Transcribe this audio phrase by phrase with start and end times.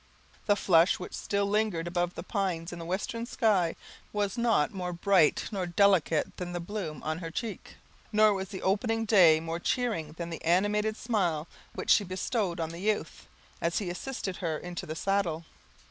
[0.47, 3.75] The flush which still lingered above the pines in the western sky
[4.11, 7.75] was not more bright nor delicate than the bloom on her cheek;
[8.11, 12.69] nor was the opening day more cheering than the animated smile which she bestowed on
[12.71, 13.27] the youth,
[13.61, 15.45] as he assisted her into the saddle.